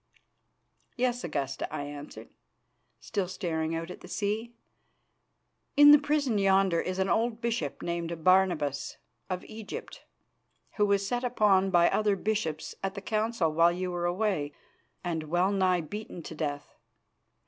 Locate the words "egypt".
9.45-10.03